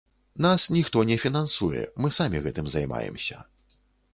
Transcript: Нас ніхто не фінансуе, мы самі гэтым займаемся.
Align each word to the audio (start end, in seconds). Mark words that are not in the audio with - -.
Нас 0.43 0.63
ніхто 0.75 1.03
не 1.09 1.17
фінансуе, 1.25 1.83
мы 2.05 2.13
самі 2.17 2.41
гэтым 2.47 2.65
займаемся. 2.77 3.37